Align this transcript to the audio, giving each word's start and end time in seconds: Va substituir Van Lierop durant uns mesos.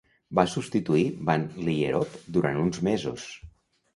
Va 0.37 0.45
substituir 0.53 1.03
Van 1.27 1.43
Lierop 1.67 2.15
durant 2.39 2.57
uns 2.65 2.83
mesos. 2.89 3.29